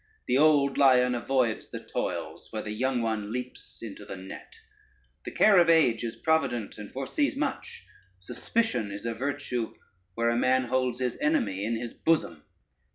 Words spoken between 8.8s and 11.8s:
is a virtue, where a man holds his enemy in